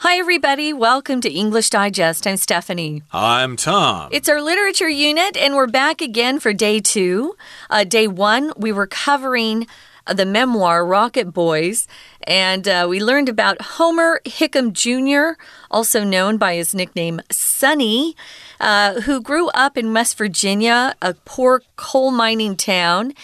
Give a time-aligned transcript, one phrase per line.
[0.00, 0.74] Hi, everybody.
[0.74, 2.26] Welcome to English Digest.
[2.26, 3.02] I'm Stephanie.
[3.14, 4.10] I'm Tom.
[4.12, 7.34] It's our literature unit, and we're back again for day two.
[7.70, 9.66] Uh, day one, we were covering
[10.06, 11.88] the memoir Rocket Boys,
[12.26, 15.40] and uh, we learned about Homer Hickam Jr.,
[15.70, 18.14] also known by his nickname Sonny,
[18.60, 23.14] uh, who grew up in West Virginia, a poor coal mining town.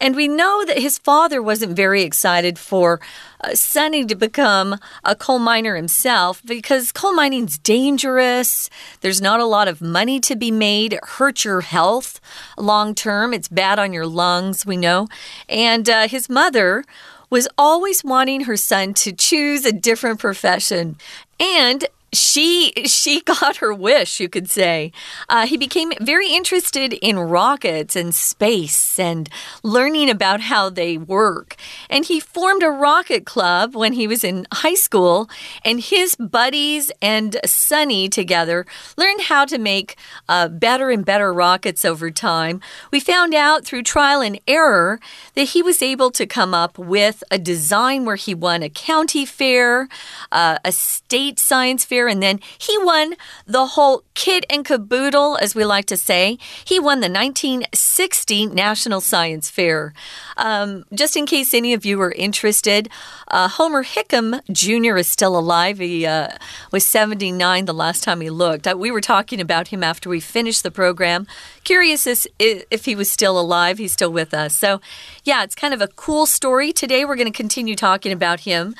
[0.00, 3.00] And we know that his father wasn't very excited for
[3.40, 8.68] uh, Sonny to become a coal miner himself because coal mining's dangerous.
[9.00, 10.92] There's not a lot of money to be made.
[10.92, 12.20] It hurts your health
[12.58, 13.32] long term.
[13.32, 15.08] It's bad on your lungs, we know.
[15.48, 16.84] And uh, his mother
[17.30, 20.96] was always wanting her son to choose a different profession.
[21.40, 24.92] And she she got her wish, you could say.
[25.28, 29.28] Uh, he became very interested in rockets and space and
[29.62, 31.56] learning about how they work.
[31.90, 35.28] And he formed a rocket club when he was in high school.
[35.64, 39.96] And his buddies and Sonny together learned how to make
[40.28, 42.60] uh, better and better rockets over time.
[42.90, 45.00] We found out through trial and error
[45.34, 49.24] that he was able to come up with a design where he won a county
[49.26, 49.88] fair,
[50.32, 53.14] uh, a state science fair and then he won
[53.46, 56.38] the whole kit and caboodle, as we like to say.
[56.64, 59.92] He won the 1960 National Science Fair.
[60.36, 62.88] Um, just in case any of you are interested,
[63.28, 64.96] uh, Homer Hickam Jr.
[64.96, 65.78] is still alive.
[65.78, 66.28] He uh,
[66.72, 68.66] was 79 the last time he looked.
[68.66, 71.26] Uh, we were talking about him after we finished the program.
[71.64, 72.06] Curious
[72.38, 73.78] if he was still alive.
[73.78, 74.56] He's still with us.
[74.56, 74.80] So,
[75.24, 76.72] yeah, it's kind of a cool story.
[76.72, 78.74] Today, we're going to continue talking about him.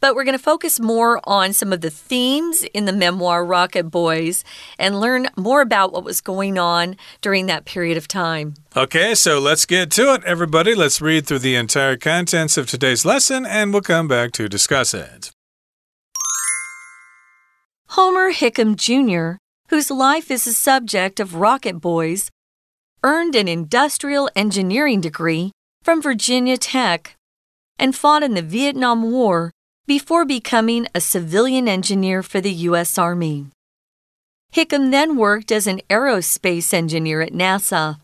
[0.00, 3.90] But we're going to focus more on some of the themes in the memoir Rocket
[3.90, 4.44] Boys
[4.78, 8.54] and learn more about what was going on during that period of time.
[8.74, 10.74] Okay, so let's get to it, everybody.
[10.74, 14.94] Let's read through the entire contents of today's lesson and we'll come back to discuss
[14.94, 15.30] it.
[17.88, 19.36] Homer Hickam Jr.,
[19.68, 22.30] whose life is the subject of Rocket Boys,
[23.02, 27.16] earned an industrial engineering degree from Virginia Tech
[27.78, 29.50] and fought in the Vietnam War
[29.90, 32.96] before becoming a civilian engineer for the U.S.
[32.96, 33.46] Army.
[34.54, 37.98] Hickam then worked as an aerospace engineer at NASA,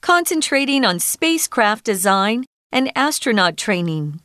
[0.00, 4.20] concentrating on spacecraft design and astronaut training.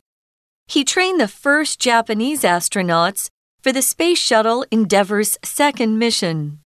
[0.68, 3.28] He trained the first Japanese astronauts
[3.60, 6.60] for the Space Shuttle Endeavour's second mission.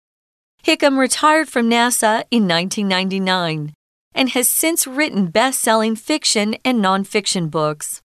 [0.62, 3.72] Hickam retired from NASA in 1999
[4.14, 8.02] and has since written best selling fiction and nonfiction books.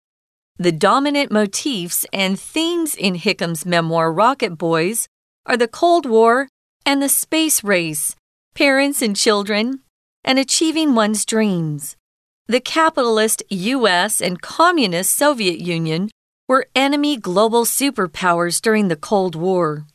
[0.59, 5.07] The dominant motifs and themes in Hickam's memoir Rocket Boys
[5.45, 6.49] are the Cold War
[6.83, 8.15] and the space race,
[8.55, 9.81] parents and children,
[10.23, 11.95] and achieving one's dreams.
[12.47, 16.09] The capitalist US and communist Soviet Union
[16.47, 19.85] were enemy global superpowers during the Cold War.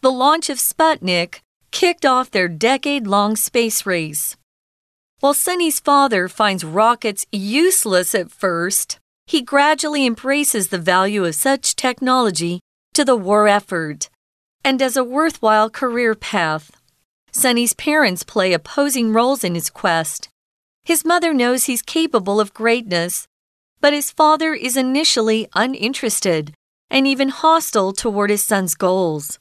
[0.00, 1.40] The launch of Sputnik
[1.72, 4.38] kicked off their decade long space race.
[5.20, 11.76] While Sonny's father finds rockets useless at first, he gradually embraces the value of such
[11.76, 12.60] technology
[12.92, 14.08] to the war effort
[14.64, 16.70] and as a worthwhile career path.
[17.32, 20.28] Sonny's parents play opposing roles in his quest.
[20.84, 23.26] His mother knows he's capable of greatness,
[23.80, 26.54] but his father is initially uninterested
[26.90, 29.38] and even hostile toward his son's goals.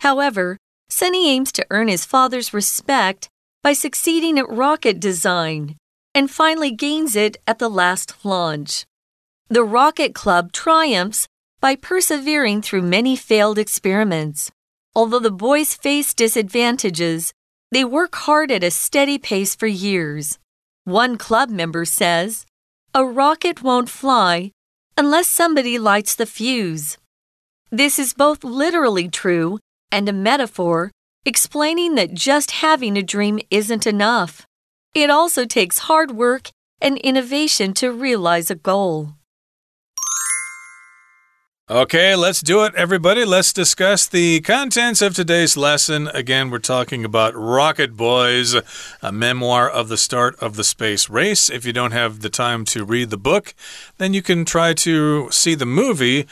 [0.00, 0.58] However,
[0.88, 3.28] Sonny aims to earn his father's respect
[3.62, 5.76] by succeeding at rocket design
[6.14, 8.84] and finally gains it at the last launch.
[9.50, 11.28] The Rocket Club triumphs
[11.60, 14.50] by persevering through many failed experiments.
[14.96, 17.34] Although the boys face disadvantages,
[17.70, 20.38] they work hard at a steady pace for years.
[20.84, 22.46] One club member says,
[22.94, 24.52] A rocket won't fly
[24.96, 26.96] unless somebody lights the fuse.
[27.70, 29.58] This is both literally true
[29.92, 30.90] and a metaphor
[31.26, 34.46] explaining that just having a dream isn't enough.
[34.94, 36.48] It also takes hard work
[36.80, 39.14] and innovation to realize a goal.
[41.70, 43.24] Okay, let's do it, everybody.
[43.24, 46.08] Let's discuss the contents of today's lesson.
[46.08, 48.54] Again, we're talking about Rocket Boys,
[49.00, 51.48] a memoir of the start of the space race.
[51.48, 53.54] If you don't have the time to read the book,
[53.96, 56.26] then you can try to see the movie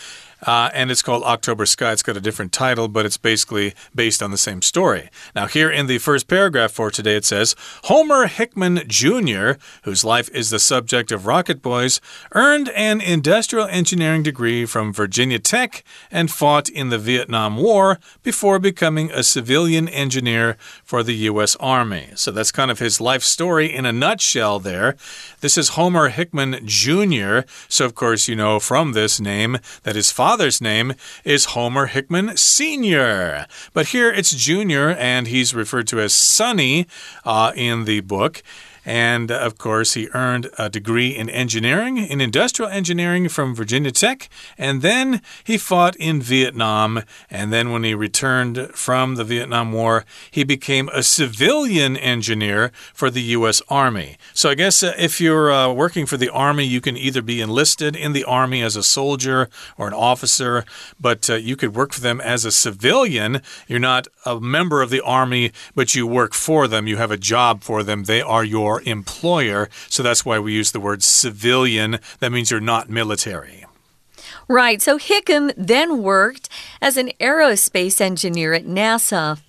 [0.47, 1.93] uh, and it's called October Sky.
[1.93, 5.09] It's got a different title, but it's basically based on the same story.
[5.35, 7.55] Now, here in the first paragraph for today, it says
[7.85, 9.53] Homer Hickman Jr.,
[9.85, 12.01] whose life is the subject of Rocket Boys,
[12.33, 18.59] earned an industrial engineering degree from Virginia Tech and fought in the Vietnam War before
[18.59, 21.57] becoming a civilian engineer for the U.S.
[21.57, 22.09] Army.
[22.17, 24.97] So that's kind of his life story in a nutshell there.
[25.41, 30.11] This is Homer Hickman Jr., so of course, you know from this name that his
[30.11, 30.95] father father's name
[31.25, 36.87] is Homer Hickman Sr., but here it's Junior, and he's referred to as Sonny
[37.27, 38.43] uh, in the book.
[38.85, 44.29] And of course, he earned a degree in engineering, in industrial engineering from Virginia Tech.
[44.59, 47.03] And then he fought in Vietnam.
[47.31, 53.11] And then when he returned from the Vietnam War, he became a civilian engineer for
[53.11, 53.63] the U.S.
[53.69, 54.17] Army.
[54.35, 57.41] So I guess uh, if you're uh, working for the Army, you can either be
[57.41, 60.65] enlisted in the Army as a soldier or an officer,
[61.01, 63.43] but uh, you could work for them as a civilian.
[63.69, 66.87] You're not a member of the Army, but you work for them.
[66.87, 68.05] You have a job for them.
[68.05, 69.69] They are your your employer.
[69.89, 71.99] So that's why we use the word civilian.
[72.21, 73.65] That means you're not military.
[74.49, 74.83] Right.
[74.83, 76.49] So Hickam then worked
[76.81, 79.41] as an aerospace engineer at NASA.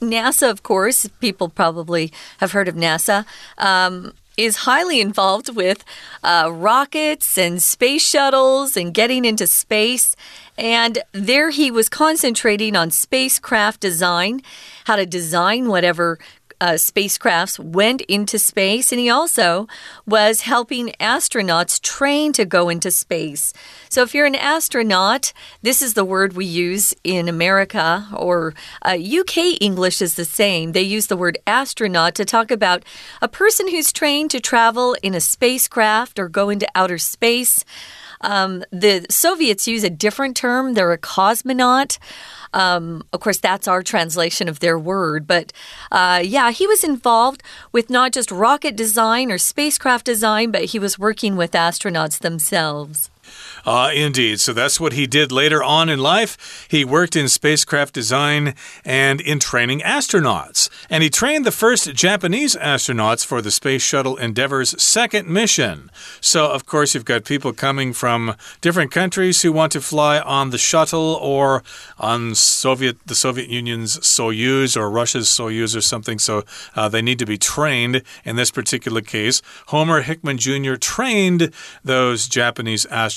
[0.00, 3.24] NASA, of course, people probably have heard of NASA.
[3.58, 5.82] Um, is highly involved with
[6.22, 10.14] uh, rockets and space shuttles and getting into space.
[10.58, 14.42] And there he was concentrating on spacecraft design,
[14.84, 16.18] how to design whatever
[16.60, 19.66] uh, spacecrafts went into space, and he also
[20.06, 23.52] was helping astronauts train to go into space.
[23.88, 25.32] So, if you're an astronaut,
[25.62, 30.72] this is the word we use in America, or uh, UK English is the same.
[30.72, 32.84] They use the word astronaut to talk about
[33.20, 37.64] a person who's trained to travel in a spacecraft or go into outer space.
[38.26, 41.98] Um, the Soviets use a different term, they're a cosmonaut.
[42.52, 45.26] Um, of course, that's our translation of their word.
[45.26, 45.52] But
[45.92, 47.42] uh, yeah, he was involved
[47.72, 53.10] with not just rocket design or spacecraft design, but he was working with astronauts themselves.
[53.66, 54.38] Uh, indeed.
[54.38, 56.66] So that's what he did later on in life.
[56.70, 60.70] He worked in spacecraft design and in training astronauts.
[60.88, 65.90] And he trained the first Japanese astronauts for the Space Shuttle Endeavour's second mission.
[66.20, 70.50] So, of course, you've got people coming from different countries who want to fly on
[70.50, 71.64] the shuttle or
[71.98, 76.20] on Soviet, the Soviet Union's Soyuz or Russia's Soyuz or something.
[76.20, 76.44] So
[76.76, 78.02] uh, they need to be trained.
[78.24, 80.74] In this particular case, Homer Hickman Jr.
[80.76, 81.50] trained
[81.82, 83.15] those Japanese astronauts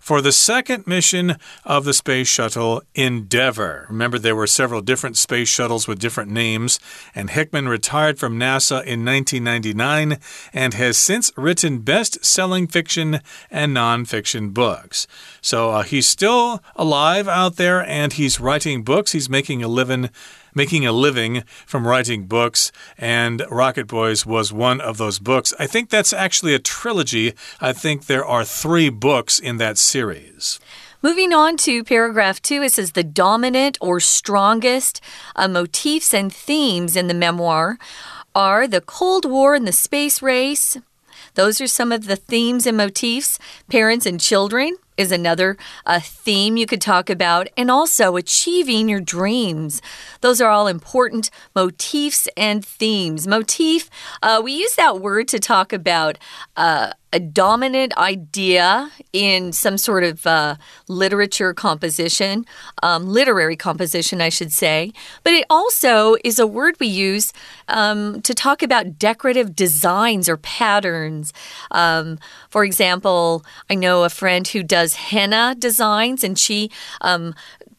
[0.00, 3.86] for the second mission of the Space Shuttle Endeavour.
[3.88, 6.80] Remember, there were several different space shuttles with different names,
[7.14, 10.18] and Hickman retired from NASA in 1999
[10.52, 13.20] and has since written best selling fiction
[13.50, 15.06] and non-fiction books.
[15.40, 19.12] So uh, he's still alive out there and he's writing books.
[19.12, 20.10] He's making a living
[20.58, 25.54] making a living from writing books, and Rocket Boys was one of those books.
[25.58, 27.32] I think that's actually a trilogy.
[27.60, 30.58] I think there are three books in that series.
[31.00, 35.00] Moving on to paragraph two, it says the dominant or strongest
[35.36, 37.78] uh, motifs and themes in the memoir
[38.34, 40.76] are the Cold War and the space race.
[41.34, 43.38] Those are some of the themes and motifs.
[43.70, 45.56] Parents and children, is another
[45.86, 49.80] uh, theme you could talk about, and also achieving your dreams.
[50.20, 53.26] Those are all important motifs and themes.
[53.26, 53.88] Motif,
[54.22, 56.18] uh, we use that word to talk about
[56.56, 60.56] uh, a dominant idea in some sort of uh,
[60.88, 62.44] literature composition,
[62.82, 64.92] um, literary composition, I should say.
[65.22, 67.32] But it also is a word we use
[67.68, 71.32] um, to talk about decorative designs or patterns.
[71.70, 72.18] Um,
[72.50, 76.70] for example, I know a friend who does henna designs, and she
[77.00, 77.34] um,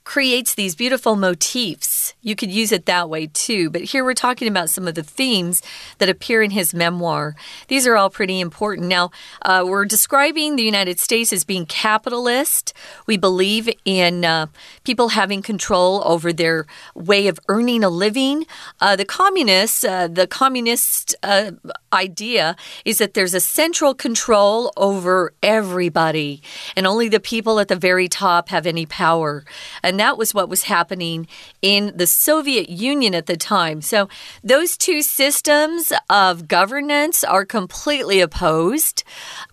[0.10, 2.16] creates these beautiful motifs.
[2.24, 3.70] You could use it that way too.
[3.70, 5.62] But here we're talking about some of the themes
[6.00, 7.36] that appear in his memoir.
[7.68, 8.88] These are all pretty important.
[8.88, 9.12] Now,
[9.44, 12.74] uh, we're describing the United States as being capitalist.
[13.06, 14.48] We believe in uh,
[14.84, 18.48] people having control over their way of earning a living.
[18.82, 21.52] Uh, the communists, uh, the communist uh,
[21.94, 26.42] idea is that there's a central control over everybody,
[26.76, 29.46] and only the people at the very top have any power.
[29.84, 31.28] And that was what was happening
[31.62, 33.82] in the Soviet Union at the time.
[33.82, 34.10] So
[34.44, 39.04] those two systems of governance are completely opposed.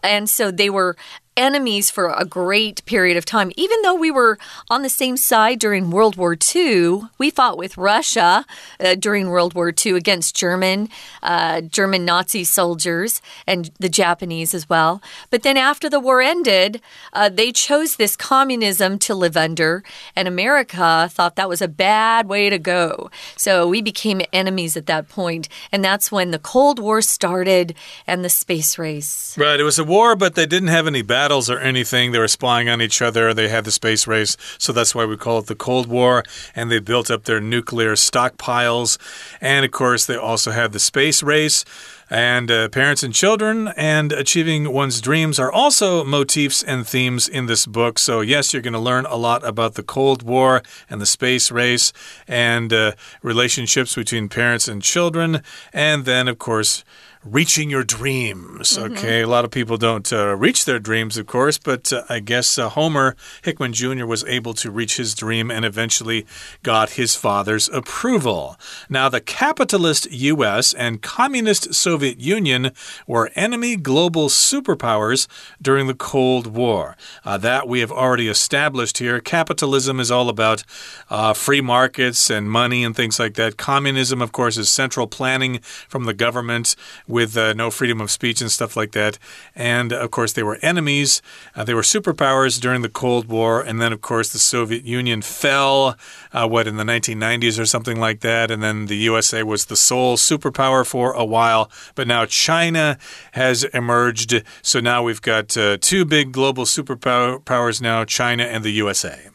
[0.02, 0.96] And so they were
[1.36, 3.52] enemies for a great period of time.
[3.56, 4.38] Even though we were
[4.70, 8.44] on the same side during World War II, we fought with Russia
[8.80, 10.88] uh, during World War II against German,
[11.22, 15.02] uh, German Nazi soldiers and the Japanese as well.
[15.30, 16.80] But then after the war ended,
[17.12, 19.82] uh, they chose this communism to live under,
[20.14, 23.10] and America thought that was a bad way to go.
[23.36, 27.74] So we became enemies at that point, and that's when the Cold War started
[28.06, 29.36] and the space race.
[29.36, 32.12] Right, it was a war, but they didn't have any battles battles or anything.
[32.12, 33.34] They were spying on each other.
[33.34, 34.36] They had the space race.
[34.58, 36.22] So that's why we call it the Cold War.
[36.54, 38.96] And they built up their nuclear stockpiles.
[39.40, 41.64] And of course, they also had the space race.
[42.08, 47.46] And uh, parents and children and achieving one's dreams are also motifs and themes in
[47.46, 47.98] this book.
[47.98, 51.50] So, yes, you're going to learn a lot about the Cold War and the space
[51.50, 51.92] race
[52.28, 52.92] and uh,
[53.22, 55.42] relationships between parents and children.
[55.72, 56.84] And then, of course,
[57.26, 58.76] reaching your dreams.
[58.76, 58.92] Mm-hmm.
[58.92, 62.20] Okay, a lot of people don't uh, reach their dreams, of course, but uh, I
[62.20, 64.06] guess uh, Homer Hickman Jr.
[64.06, 66.26] was able to reach his dream and eventually
[66.62, 68.56] got his father's approval.
[68.88, 70.72] Now, the capitalist U.S.
[70.72, 72.70] and communist Soviet Union
[73.06, 75.26] were enemy global superpowers
[75.60, 76.96] during the Cold War.
[77.24, 79.20] Uh, that we have already established here.
[79.20, 80.62] Capitalism is all about
[81.10, 83.56] uh, free markets and money and things like that.
[83.56, 86.76] Communism, of course, is central planning from the government
[87.16, 89.18] with uh, no freedom of speech and stuff like that.
[89.54, 91.22] And of course, they were enemies.
[91.54, 93.62] Uh, they were superpowers during the Cold War.
[93.62, 95.96] And then, of course, the Soviet Union fell,
[96.34, 98.50] uh, what, in the 1990s or something like that.
[98.50, 101.70] And then the USA was the sole superpower for a while.
[101.94, 102.98] But now China
[103.32, 104.42] has emerged.
[104.60, 109.30] So now we've got uh, two big global superpowers now China and the USA.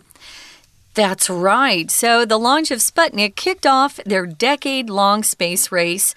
[0.93, 1.89] That's right.
[1.89, 6.13] So the launch of Sputnik kicked off their decade long space race.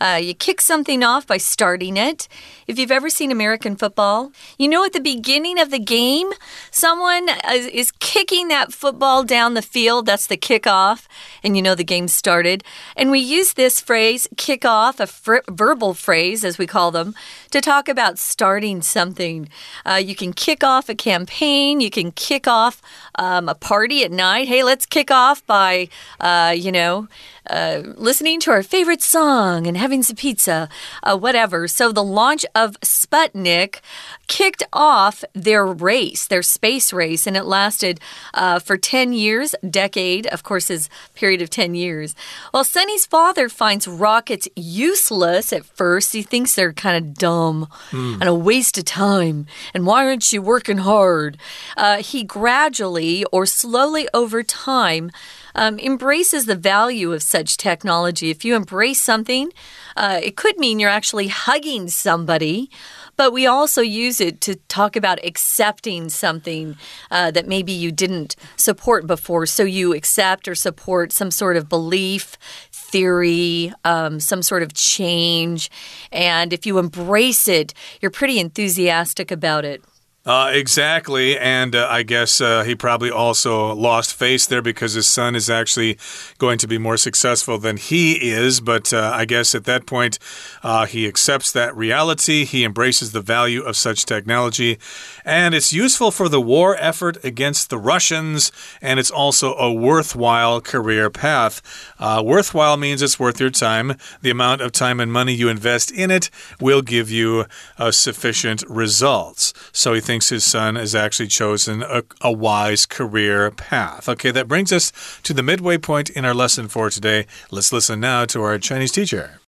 [0.00, 2.28] Uh, you kick something off by starting it.
[2.66, 6.32] If you've ever seen American football, you know at the beginning of the game,
[6.70, 10.06] someone is kicking that football down the field.
[10.06, 11.06] That's the kickoff.
[11.42, 12.64] And you know the game started.
[12.96, 17.14] And we use this phrase, kickoff, a verbal phrase, as we call them,
[17.50, 19.48] to talk about starting something.
[19.84, 22.82] Uh, you can kick off a campaign, you can kick off
[23.16, 24.48] um, a party at night.
[24.48, 25.88] Hey, let's kick off by,
[26.20, 27.08] uh, you know,
[27.48, 30.68] uh, listening to our favorite song and having some pizza,
[31.02, 31.68] uh, whatever.
[31.68, 33.80] So the launch of Sputnik
[34.26, 38.00] kicked off their race, their space race, and it lasted
[38.34, 42.16] uh, for 10 years, decade, of course, is period of 10 years.
[42.52, 46.12] Well, Sonny's father finds rockets useless at first.
[46.12, 48.14] He thinks they're kind of dumb mm.
[48.14, 49.46] and a waste of time.
[49.72, 51.38] And why aren't you working hard?
[51.76, 55.10] Uh, he gradually or slowly over time
[55.54, 58.30] um, embraces the value of such technology.
[58.30, 59.52] If you embrace something,
[59.96, 62.70] uh, it could mean you're actually hugging somebody
[63.16, 66.76] but we also use it to talk about accepting something
[67.10, 69.46] uh, that maybe you didn't support before.
[69.46, 72.36] So you accept or support some sort of belief,
[72.70, 75.70] theory, um, some sort of change.
[76.12, 79.82] And if you embrace it, you're pretty enthusiastic about it.
[80.26, 81.38] Uh, exactly.
[81.38, 85.48] And uh, I guess uh, he probably also lost face there because his son is
[85.48, 85.98] actually
[86.38, 88.60] going to be more successful than he is.
[88.60, 90.18] But uh, I guess at that point,
[90.64, 92.44] uh, he accepts that reality.
[92.44, 94.78] He embraces the value of such technology.
[95.24, 98.50] And it's useful for the war effort against the Russians.
[98.82, 101.62] And it's also a worthwhile career path.
[102.00, 103.94] Uh, worthwhile means it's worth your time.
[104.22, 106.30] The amount of time and money you invest in it
[106.60, 107.44] will give you
[107.90, 109.52] sufficient results.
[109.70, 114.08] So he thinks thinks his son has actually chosen a, a wise career path.
[114.08, 114.92] Okay, that brings us
[115.22, 117.26] to the midway point in our lesson for today.
[117.50, 119.40] Let's listen now to our Chinese teacher.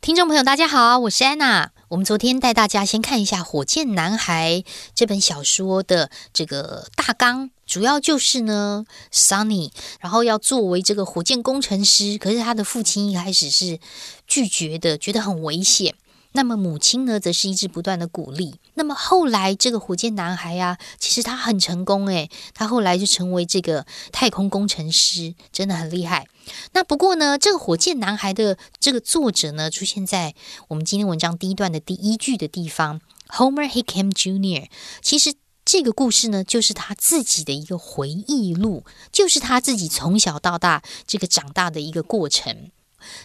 [0.00, 1.70] 听众朋友，大家好，我是安娜。
[1.88, 4.62] 我们昨天带大家先看一下《火箭男孩》
[4.94, 13.78] 这本小说的这个大纲，主要就是呢，Sonny，然后要作为这个火箭工程师，可是他的父亲一开始是
[14.26, 15.94] 拒绝的，觉得很危险。
[16.36, 18.56] 那么母亲呢，则是一直不断的鼓励。
[18.74, 26.28] 那么后来这个火箭男孩呀，其实他很成功诶，他后来就成为这个太空工程师，真的很厉害。
[26.72, 30.34] 那不过呢，这个火箭男孩的这个作者呢，出现在
[30.68, 34.68] 我们今天文章第一段的第一句的地方，Homer Hickam Jr.
[35.00, 35.32] 其实
[35.64, 42.70] 这个故事呢，就是他自己的一个回忆录，就是他自己从小到大这个长大的一个过程。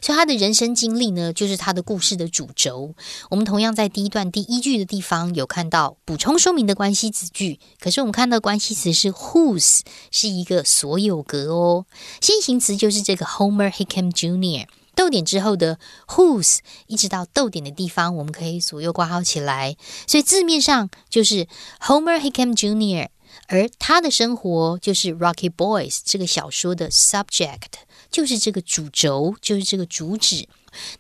[0.02, 2.96] 所以他的人生经历呢，就是他的故事的主轴。
[3.30, 11.86] 我们同样在第一段第一句的地方有看到补充说明的关系子句，可是我们看到关系词是 whose，是一个所有格哦。
[12.20, 14.68] 先行词就是这个 Homer Hickam Jr.
[14.94, 19.78] 逗点之后的 whose，一直到逗点的地方，我们可以左右挂号起来。
[20.06, 21.48] 所以字面上就是
[21.80, 23.08] Homer Hickam Jr.，
[23.48, 27.88] 而他的生活就是 Rocky Boys 这个小说的 subject。
[28.12, 30.48] 就是这个主轴，就是这个主旨。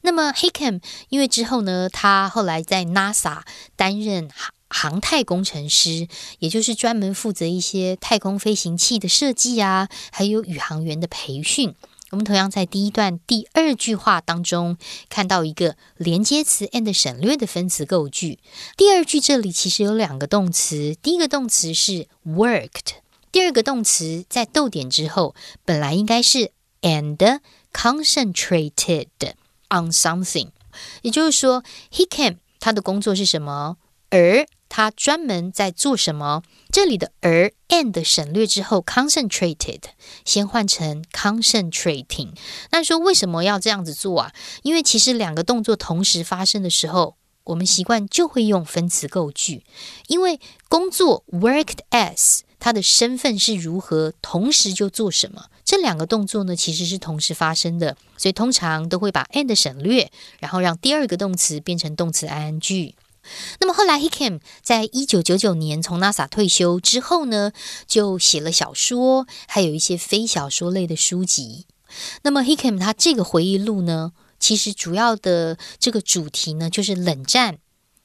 [0.01, 3.41] 那么 Hickam 因为之后呢，他后来在 NASA
[3.75, 6.07] 担任航航太工程师，
[6.39, 11.75] 也就是专门负责一些太空飞行器的设计啊，还有宇航员的培训。
[12.11, 14.77] 我们同样在第一段第二句话当中
[15.07, 18.39] 看到一个连接词 and 省略的分词构句。
[18.75, 22.95] 第二句这里其实有两个动词，第一个动词是 worked，
[23.31, 27.39] 第二个动词在逗点之后本来应该是 and
[27.73, 29.07] concentrated
[29.69, 30.49] on something，
[31.01, 33.77] 也就是说 he can 他的工作是什么，
[34.09, 36.43] 而他专门在做什么？
[36.71, 39.81] 这里的而 and 省略之后，concentrated
[40.23, 42.29] 先换成 concentrating。
[42.71, 44.33] 那说为什么要这样子做啊？
[44.63, 49.65] 因为其实两个动作同时发生的时候，我们习惯就会用分词构句。
[50.07, 55.47] 因为工作 worked as 他的身份是如何，同时就做什么？
[55.65, 62.93] 这两个动作呢，其实是同时发生的，所以通常都会把 and 省略，然后让第二个动词变成动词 ing。
[63.59, 67.51] 那么后来 h i k a m 在一九九九年从 NASA 退休之后呢，
[67.87, 71.65] 就写了小说，还有一些非小说类的书籍。
[72.21, 77.59] 那么 h i k a m 他这个回忆录呢，其实主要的这个主题呢，就是冷战、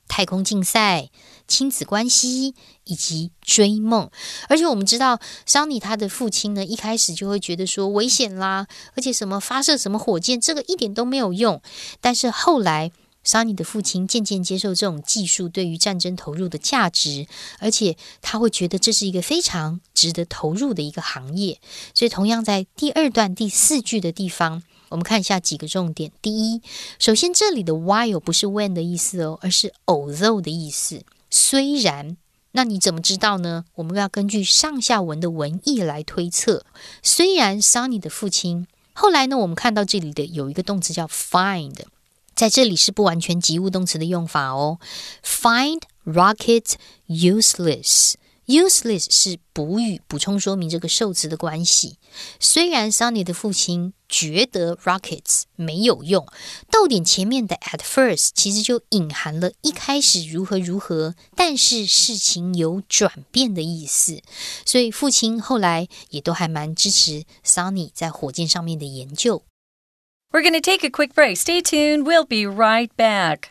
[0.06, 1.10] 太空竞赛、
[1.48, 4.10] 亲子关系以及追梦。
[4.48, 11.60] 而且我们知道，Sunny 他的父亲呢，一开始就会觉得说危险啦，而且什么发射什么火箭，这个一点都没有用。
[12.00, 12.92] 但是后来
[13.24, 17.26] ，Sunny 的父亲渐渐接受这种技术对于战争投入的价值，
[17.58, 21.60] 而且他会觉得这是一个非常值得投入的一个行业。
[21.92, 26.12] 所以，同样在第二段第四句的地方，我们看一下几个重点。
[26.22, 26.62] 第一，
[27.00, 31.02] 首先这里的 while 不是 when 的意思哦，而是 although 的意思。
[31.36, 32.16] 虽然，
[32.52, 33.66] 那你怎么知道呢？
[33.74, 36.64] 我们要根据上下文的文意来推测。
[37.02, 41.76] 虽然 Sunny 的父亲后来呢，我们看到这里的有一个动词叫 find。
[42.34, 44.78] 在这里是不完全及物动词的用法哦。
[45.22, 46.72] Find rocket
[47.06, 48.14] useless.
[48.46, 51.98] Useless 是补语，补充说明这个受词的关系。
[52.39, 56.27] 虽然 Sunny 的父亲觉得 rockets 没有用，
[56.69, 64.21] 逗点前面的 at first 其实就隐含了一开始如何如何，但是事情有转变的意思。
[64.65, 69.43] 所以父亲后来也都还蛮支持 Sunny 在火箭上面的研究。
[70.31, 71.35] We're going to take a quick break.
[71.35, 72.05] Stay tuned.
[72.05, 73.49] We'll be right back.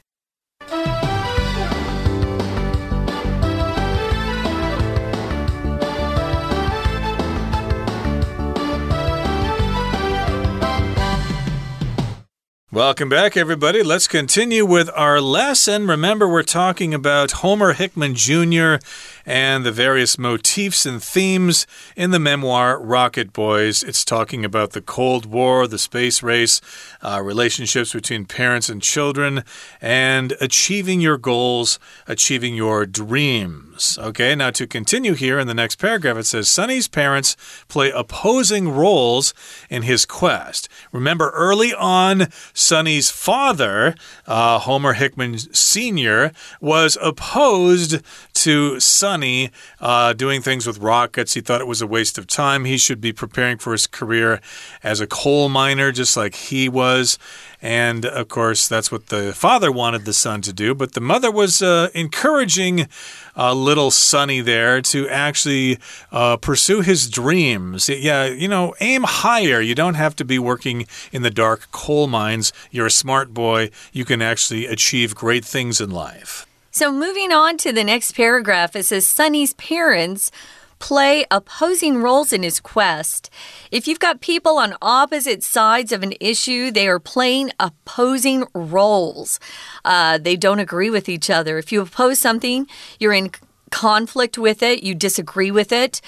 [12.75, 13.83] Welcome back, everybody.
[13.83, 15.87] Let's continue with our lesson.
[15.87, 18.79] Remember, we're talking about Homer Hickman Jr.
[19.25, 23.81] and the various motifs and themes in the memoir Rocket Boys.
[23.83, 26.61] It's talking about the Cold War, the space race,
[27.01, 29.43] uh, relationships between parents and children,
[29.81, 33.97] and achieving your goals, achieving your dreams.
[33.99, 37.35] Okay, now to continue here in the next paragraph, it says Sonny's parents
[37.67, 39.33] play opposing roles
[39.69, 40.69] in his quest.
[40.91, 43.95] Remember, early on, Sonny's father,
[44.27, 48.01] uh, Homer Hickman Sr., was opposed
[48.33, 51.33] to Sonny uh, doing things with rockets.
[51.33, 52.65] He thought it was a waste of time.
[52.65, 54.41] He should be preparing for his career
[54.83, 57.17] as a coal miner, just like he was.
[57.61, 60.75] And of course, that's what the father wanted the son to do.
[60.75, 62.87] But the mother was uh, encouraging
[63.35, 65.79] uh, little Sonny there to actually
[66.11, 67.89] uh, pursue his dreams.
[67.89, 69.61] Yeah, you know, aim higher.
[69.61, 72.53] You don't have to be working in the dark coal mines.
[72.71, 73.71] You're a smart boy.
[73.91, 76.45] You can actually achieve great things in life.
[76.75, 80.29] So, moving on to the next paragraph, it says Sonny's parents
[80.77, 83.29] play opposing roles in his quest.
[83.71, 89.39] If you've got people on opposite sides of an issue, they are playing opposing roles.
[89.85, 91.57] Uh, they don't agree with each other.
[91.57, 92.67] If you oppose something,
[92.99, 93.31] you're in
[93.71, 96.01] conflict with it, you disagree with it.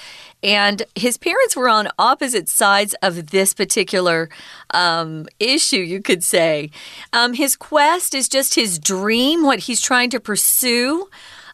[0.43, 4.29] And his parents were on opposite sides of this particular
[4.71, 6.69] um, issue, you could say.
[7.11, 11.09] Um, his quest is just his dream, what he's trying to pursue.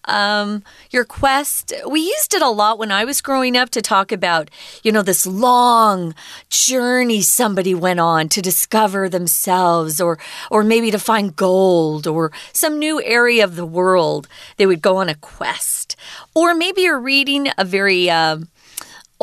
[0.05, 4.11] Um, your quest, we used it a lot when I was growing up to talk
[4.11, 4.49] about,
[4.83, 6.13] you know, this long
[6.49, 10.19] journey somebody went on to discover themselves or,
[10.51, 14.27] or maybe to find gold or some new area of the world.
[14.57, 15.95] They would go on a quest.
[16.35, 18.39] Or maybe you're reading a very, uh,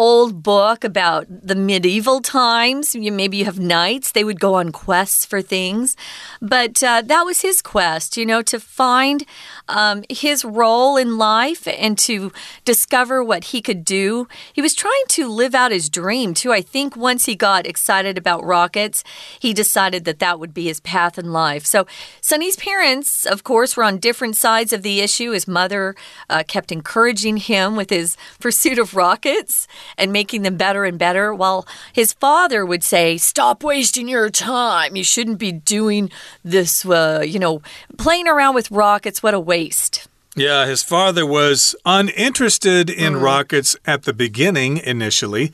[0.00, 2.94] old book about the medieval times.
[2.94, 5.94] You, maybe you have knights, they would go on quests for things.
[6.40, 9.26] But uh, that was his quest, you know, to find
[9.68, 12.32] um, his role in life and to
[12.64, 14.26] discover what he could do.
[14.54, 16.50] He was trying to live out his dream, too.
[16.50, 19.04] I think once he got excited about rockets,
[19.38, 21.66] he decided that that would be his path in life.
[21.66, 21.86] So,
[22.22, 25.32] Sonny's parents, of course, were on different sides of the issue.
[25.32, 25.94] His mother
[26.30, 29.68] uh, kept encouraging him with his pursuit of rockets.
[29.96, 34.96] And making them better and better, while his father would say, Stop wasting your time.
[34.96, 36.10] You shouldn't be doing
[36.44, 37.62] this, uh, you know,
[37.98, 39.22] playing around with rockets.
[39.22, 40.08] What a waste.
[40.36, 43.22] Yeah, his father was uninterested in mm.
[43.22, 45.52] rockets at the beginning initially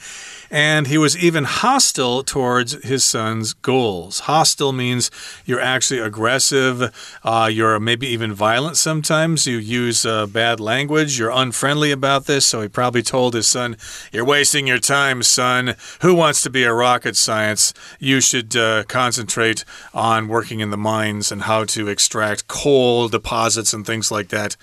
[0.50, 4.20] and he was even hostile towards his son's goals.
[4.20, 5.11] Hostile means
[5.44, 11.30] you're actually aggressive, uh, you're maybe even violent sometimes, you use uh, bad language, you're
[11.30, 12.46] unfriendly about this.
[12.46, 13.76] So he probably told his son,
[14.12, 15.74] You're wasting your time, son.
[16.00, 17.72] Who wants to be a rocket science?
[17.98, 23.72] You should uh, concentrate on working in the mines and how to extract coal deposits
[23.72, 24.56] and things like that.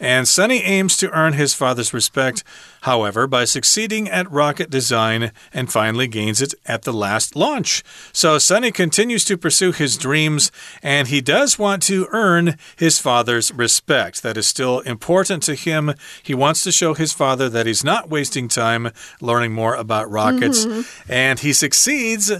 [0.00, 2.42] And Sonny aims to earn his father's respect
[2.82, 7.82] however, by succeeding at rocket design and finally gains it at the last launch.
[8.12, 10.50] So Sonny continues to pursue his dreams
[10.82, 14.22] and he does want to earn his father's respect.
[14.22, 15.94] That is still important to him.
[16.22, 20.64] He wants to show his father that he's not wasting time learning more about rockets.
[20.64, 20.84] Mm -hmm.
[21.08, 22.32] And he succeeds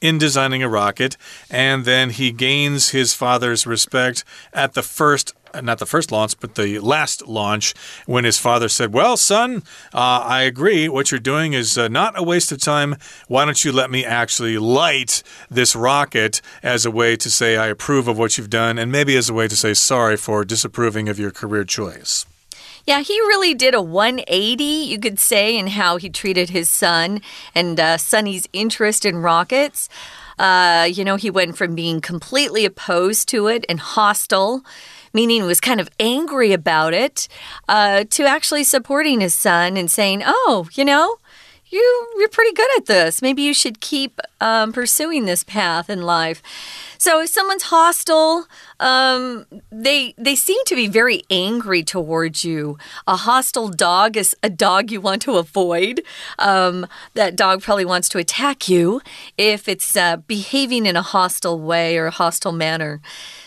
[0.00, 1.16] in designing a rocket,
[1.50, 6.54] and then he gains his father's respect at the first not the first launch, but
[6.54, 7.74] the last launch,
[8.06, 10.88] when his father said, Well, son, uh, I agree.
[10.88, 12.96] What you're doing is uh, not a waste of time.
[13.28, 17.68] Why don't you let me actually light this rocket as a way to say I
[17.68, 21.08] approve of what you've done, and maybe as a way to say sorry for disapproving
[21.08, 22.26] of your career choice?
[22.86, 27.20] Yeah, he really did a 180, you could say, in how he treated his son
[27.52, 29.88] and uh, Sonny's interest in rockets.
[30.38, 34.64] Uh, you know, he went from being completely opposed to it and hostile
[35.16, 37.26] meaning was kind of angry about it,
[37.68, 41.16] uh, to actually supporting his son and saying, Oh, you know,
[41.68, 43.22] you, you're pretty good at this.
[43.22, 46.42] Maybe you should keep um, pursuing this path in life.
[46.98, 48.46] So if someone's hostile,
[48.80, 52.78] um, they they seem to be very angry towards you.
[53.06, 56.02] A hostile dog is a dog you want to avoid.
[56.38, 59.00] Um, that dog probably wants to attack you
[59.38, 63.00] if it's uh, behaving in a hostile way or a hostile manner.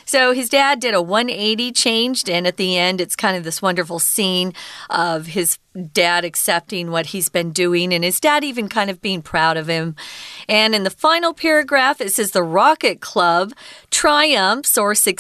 [0.06, 3.62] So his dad did a 180 changed, and at the end, it's kind of this
[3.62, 4.54] wonderful scene
[4.90, 5.60] of his
[5.94, 9.68] dad accepting what he's been doing and his dad even kind of being proud of
[9.68, 9.96] him.
[10.48, 13.54] And in the final paragraph, it says the Rocket Club
[13.92, 15.19] triumphs or succeeds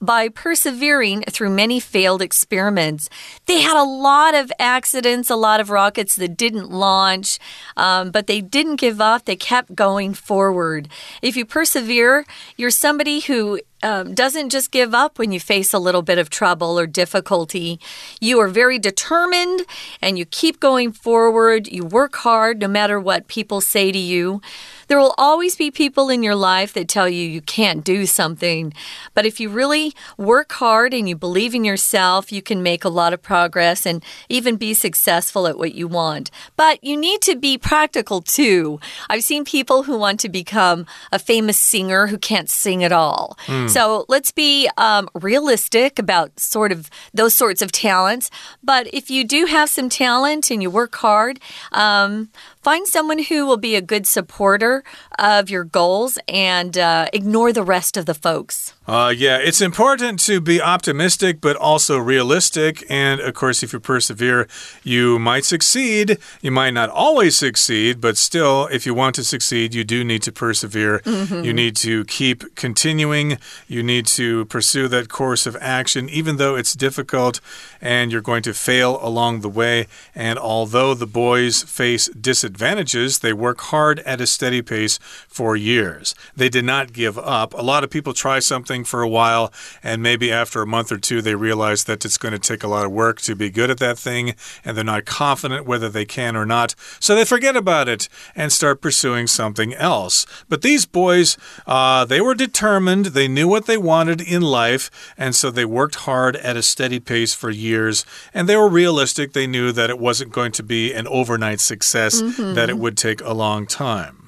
[0.00, 3.08] by persevering through many failed experiments.
[3.46, 7.38] They had a lot of accidents, a lot of rockets that didn't launch,
[7.76, 9.24] um, but they didn't give up.
[9.24, 10.88] They kept going forward.
[11.22, 12.24] If you persevere,
[12.56, 16.30] you're somebody who um, doesn't just give up when you face a little bit of
[16.30, 17.78] trouble or difficulty.
[18.18, 19.66] You are very determined
[20.00, 21.68] and you keep going forward.
[21.68, 24.40] You work hard no matter what people say to you.
[24.88, 28.72] There will always be people in your life that tell you you can't do something.
[29.14, 32.88] But if you really work hard and you believe in yourself, you can make a
[32.88, 36.30] lot of progress and even be successful at what you want.
[36.56, 38.80] But you need to be practical too.
[39.08, 43.36] I've seen people who want to become a famous singer who can't sing at all.
[43.46, 43.70] Mm.
[43.70, 48.30] So let's be um, realistic about sort of those sorts of talents.
[48.62, 51.40] But if you do have some talent and you work hard,
[51.72, 52.30] um,
[52.64, 54.84] Find someone who will be a good supporter
[55.18, 58.73] of your goals and uh, ignore the rest of the folks.
[58.86, 62.84] Uh, yeah, it's important to be optimistic, but also realistic.
[62.90, 64.46] And of course, if you persevere,
[64.82, 66.18] you might succeed.
[66.42, 70.22] You might not always succeed, but still, if you want to succeed, you do need
[70.22, 71.00] to persevere.
[71.04, 71.44] Mm -hmm.
[71.44, 73.38] You need to keep continuing.
[73.68, 77.40] You need to pursue that course of action, even though it's difficult
[77.84, 79.86] and you're going to fail along the way.
[80.14, 86.14] And although the boys face disadvantages, they work hard at a steady pace for years.
[86.36, 87.54] They did not give up.
[87.54, 90.90] A lot of people try something something for a while, and maybe after a month
[90.90, 93.48] or two, they realize that it's going to take a lot of work to be
[93.50, 94.34] good at that thing,
[94.64, 96.74] and they're not confident whether they can or not.
[96.98, 100.26] So they forget about it and start pursuing something else.
[100.48, 105.34] But these boys, uh, they were determined, they knew what they wanted in life, and
[105.34, 109.32] so they worked hard at a steady pace for years, and they were realistic.
[109.32, 112.54] They knew that it wasn't going to be an overnight success, mm -hmm.
[112.54, 114.23] that it would take a long time.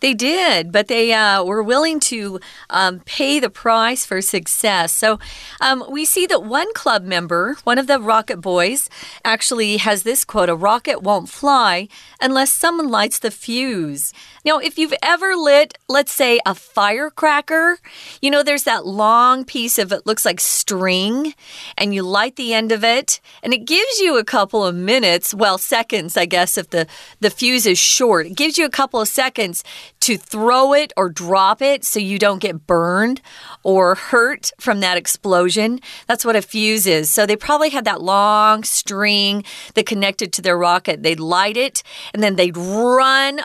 [0.00, 4.92] They did, but they uh, were willing to um, pay the price for success.
[4.92, 5.18] So
[5.60, 8.88] um, we see that one club member, one of the Rocket Boys,
[9.24, 11.88] actually has this quote A rocket won't fly
[12.20, 14.12] unless someone lights the fuse.
[14.44, 17.78] Now, if you've ever lit, let's say, a firecracker,
[18.22, 21.34] you know, there's that long piece of it looks like string,
[21.76, 25.34] and you light the end of it, and it gives you a couple of minutes,
[25.34, 26.86] well, seconds, I guess, if the,
[27.20, 28.26] the fuse is short.
[28.28, 29.62] It gives you a couple of seconds
[30.00, 33.20] to throw it or drop it so you don't get burned
[33.62, 35.80] or hurt from that explosion.
[36.06, 37.10] That's what a fuse is.
[37.10, 41.02] So they probably had that long string that connected to their rocket.
[41.02, 41.82] They'd light it
[42.14, 43.40] and then they'd run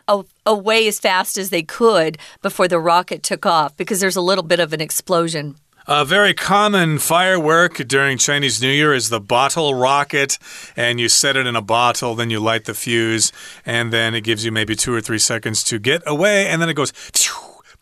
[0.45, 4.43] away as fast as they could before the rocket took off because there's a little
[4.43, 5.55] bit of an explosion.
[5.87, 10.39] A very common firework during Chinese New Year is the bottle rocket,
[10.75, 13.31] and you set it in a bottle, then you light the fuse,
[13.67, 16.69] and then it gives you maybe two or three seconds to get away, and then
[16.69, 16.91] it goes.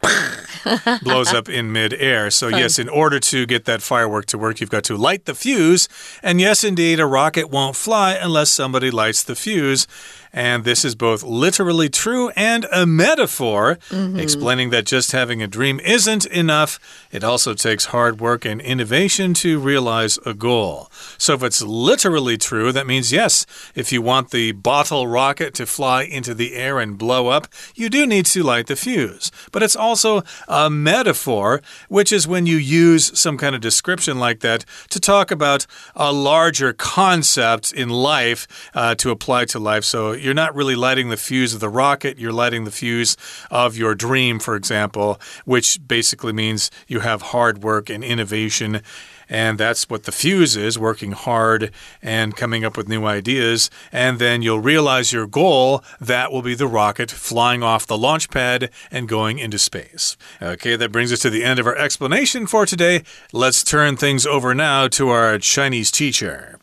[1.01, 2.29] blows up in midair.
[2.29, 2.59] So, Fun.
[2.59, 5.87] yes, in order to get that firework to work, you've got to light the fuse.
[6.21, 9.87] And yes, indeed, a rocket won't fly unless somebody lights the fuse.
[10.33, 14.19] And this is both literally true and a metaphor, mm -hmm.
[14.19, 16.79] explaining that just having a dream isn't enough.
[17.11, 20.89] It also takes hard work and innovation to realize a goal.
[21.17, 25.65] So, if it's literally true, that means yes, if you want the bottle rocket to
[25.65, 29.31] fly into the air and blow up, you do need to light the fuse.
[29.51, 34.39] But it's also a metaphor, which is when you use some kind of description like
[34.39, 39.83] that to talk about a larger concept in life uh, to apply to life.
[39.83, 43.17] So, you're not really lighting the fuse of the rocket, you're lighting the fuse
[43.51, 48.81] of your dream, for example, which basically means you have hard work and innovation.
[49.29, 53.69] And that's what the fuse is working hard and coming up with new ideas.
[53.91, 55.83] And then you'll realize your goal.
[55.99, 60.17] That will be the rocket flying off the launch pad and going into space.
[60.41, 63.03] Okay, that brings us to the end of our explanation for today.
[63.31, 66.59] Let's turn things over now to our Chinese teacher.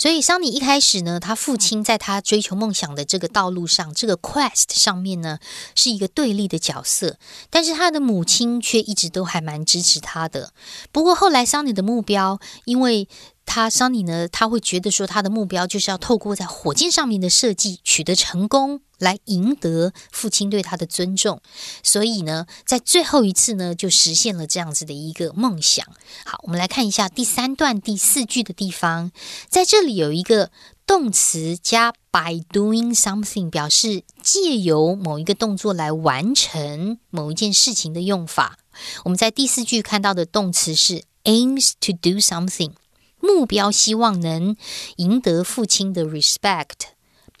[0.00, 5.38] 所以桑尼一开始呢，他父亲在他追求梦想的这个道路上，这个 quest 上面呢，
[5.74, 7.18] 是一个对立的角色。
[7.50, 10.54] 但是他的母亲却一直都还蛮支持他的。
[10.90, 13.06] 不过后来桑尼的目标，因为
[13.52, 18.82] 他桑尼呢，他会觉得说，他的目标就是要透过在火箭上面的设计取得成功。
[19.00, 21.40] 来赢得父亲对他的尊重，
[21.82, 25.86] 所以呢，在最后一次呢，就实现了这样子的一个梦想。
[26.26, 29.10] 好，我们来看一下第三段第四句的地方，
[29.48, 30.50] 在这里有一个
[30.86, 38.58] 动词加 by doing something，表示借由某一个动作来完成某一件事情的用法。
[39.04, 42.72] 我们在第四句看到的动词是 aims to do something，
[43.20, 44.56] 目标希望能
[44.96, 46.90] 赢得父亲的 respect。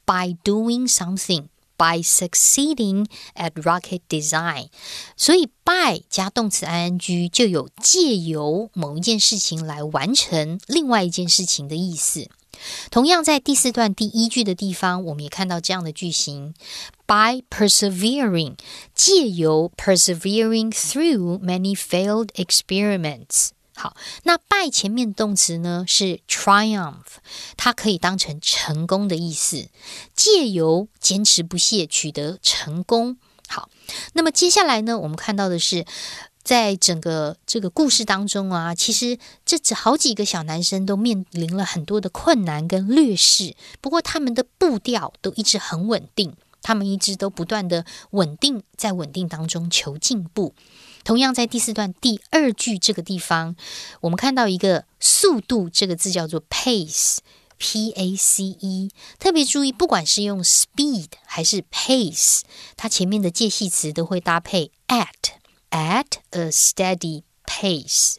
[0.06, 1.44] by doing something,
[1.76, 4.66] by succeeding at rocket design，
[5.16, 12.28] 所以 by 加动词 ing 就有借由某一件事情来完成另外一件事情的意思。
[12.90, 16.54] 同样，在第四段第一句的地方，我们也看到这样的句型
[17.06, 18.56] ：by persevering，
[18.92, 23.50] 借由 persevering through many failed experiments。
[23.80, 27.16] 好，那 by 前面动词呢是 triumph，
[27.56, 29.68] 它可以当成成功的意思，
[30.14, 33.16] 借由坚持不懈取得成功。
[33.48, 33.70] 好，
[34.12, 35.86] 那么接下来呢，我们看到的是，
[36.44, 50.54] 在整个这个故事当中啊，其实这只好几个小男生都面临了很多的困难跟劣势，不过他们的步调都一直很稳定，他们一直都不断的稳定，在稳定当中求进步。
[51.10, 53.56] 同样，在第四段第二句这个地方，
[54.02, 58.88] 我们看到一个“速度”这个字叫做 “pace”，p a c e。
[59.18, 62.42] 特别注意，不管是用 “speed” 还是 “pace”，
[62.76, 68.14] 它前面的介系词都会搭配 “at”，at a steady pace。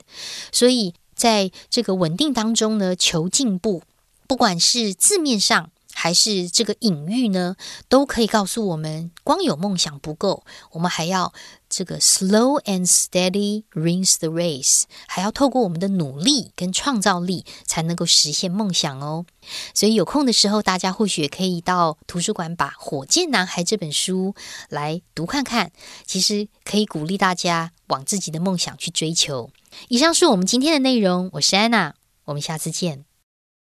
[0.51, 3.83] 所以，在这个稳定当中呢，求进步，
[4.27, 5.71] 不管是字面上。
[6.01, 7.55] 还是这个隐喻呢，
[7.87, 11.31] 都可以告诉我们，光有梦想不够，我们还要
[11.69, 19.27] 这个 slow and steady wins the race，还要透过我们的努力跟创造力，才能够实现梦想哦。
[19.75, 24.33] 所以有空的时候，大家或许可以到图书馆把《火箭男孩》这本书
[24.69, 25.71] 来读看看，
[26.07, 29.51] 其实可以鼓励大家往自己的梦想去追求。
[29.87, 31.93] 以上是我们今天的内容，我是安娜，
[32.25, 33.10] 我们下次见。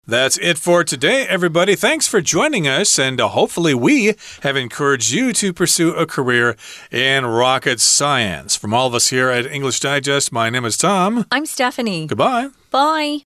[0.10, 1.76] That's it for today, everybody.
[1.76, 6.56] Thanks for joining us, and uh, hopefully, we have encouraged you to pursue a career
[6.90, 8.56] in rocket science.
[8.56, 11.28] From all of us here at English Digest, my name is Tom.
[11.32, 12.08] I'm Stephanie.
[12.08, 12.50] Goodbye.
[12.72, 13.29] Bye.